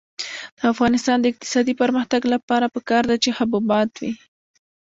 [0.57, 4.11] د افغانستان د اقتصادي پرمختګ لپاره پکار ده چې حبوبات وي.